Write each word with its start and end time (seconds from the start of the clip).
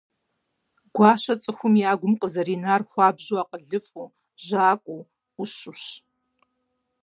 Гуащэ 0.93 1.33
цӏыхум 1.41 1.73
я 1.89 1.93
гум 1.99 2.13
къызэринар 2.19 2.81
хуабжьу 2.89 3.41
акъылыфӀэу, 3.41 4.07
жьакӀуэу, 4.45 5.01
Ӏущущ. 5.35 5.83